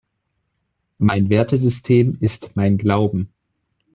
Mein 0.97 1.29
Wertesystem 1.29 2.17
ist 2.21 2.55
mein 2.55 2.79
Glauben. 2.79 3.31